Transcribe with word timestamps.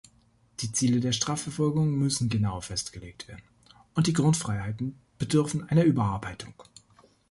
Die 0.61 0.71
Ziele 0.71 0.99
der 0.99 1.11
Strafverfolgung 1.11 1.91
müssen 1.95 2.27
genauer 2.27 2.63
festgelegt 2.63 3.27
werden, 3.27 3.43
und 3.93 4.07
die 4.07 4.13
Grundfreiheiten 4.13 4.97
bedürfen 5.19 5.69
einer 5.69 5.83
Überarbeitung. 5.83 6.53